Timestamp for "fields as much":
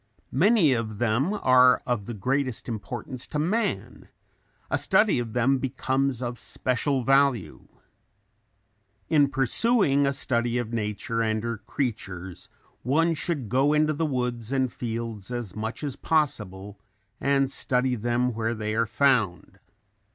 14.73-15.83